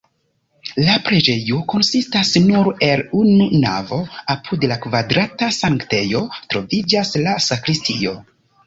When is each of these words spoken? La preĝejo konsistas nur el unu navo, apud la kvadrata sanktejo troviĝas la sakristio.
La 0.85 0.95
preĝejo 1.09 1.59
konsistas 1.73 2.31
nur 2.47 2.71
el 2.89 3.05
unu 3.21 3.51
navo, 3.67 4.01
apud 4.37 4.67
la 4.73 4.81
kvadrata 4.87 5.55
sanktejo 5.63 6.27
troviĝas 6.55 7.19
la 7.29 7.41
sakristio. 7.53 8.21